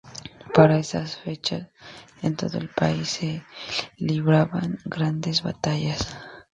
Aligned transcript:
Para 0.55 0.79
esas 0.79 1.17
fechas, 1.17 1.69
en 2.23 2.35
todo 2.35 2.57
el 2.57 2.69
país 2.69 3.07
se 3.07 3.43
libraban 3.97 4.79
grandes 4.85 5.43
batallas. 5.43 6.07